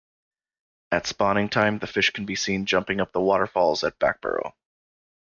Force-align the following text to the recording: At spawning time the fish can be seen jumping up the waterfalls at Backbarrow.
At 0.91 1.05
spawning 1.05 1.47
time 1.47 1.77
the 1.77 1.85
fish 1.85 2.09
can 2.09 2.25
be 2.25 2.33
seen 2.33 2.65
jumping 2.65 2.99
up 2.99 3.11
the 3.11 3.21
waterfalls 3.21 3.83
at 3.83 3.99
Backbarrow. 3.99 4.53